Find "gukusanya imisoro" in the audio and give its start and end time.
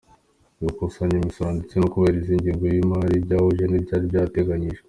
0.65-1.49